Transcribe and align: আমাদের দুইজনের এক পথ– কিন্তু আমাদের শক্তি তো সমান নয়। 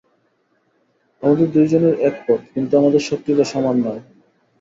আমাদের 1.23 1.47
দুইজনের 1.51 1.95
এক 1.99 2.15
পথ– 2.25 2.49
কিন্তু 2.53 2.73
আমাদের 2.77 3.01
শক্তি 3.01 3.31
তো 3.35 3.43
সমান 3.43 3.75
নয়। 3.85 4.01